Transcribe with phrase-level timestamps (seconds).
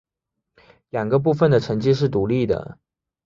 [0.89, 2.79] 两个部分的成绩是独立的。